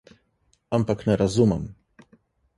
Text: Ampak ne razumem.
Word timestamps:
Ampak 0.71 1.05
ne 1.07 1.17
razumem. 1.17 1.63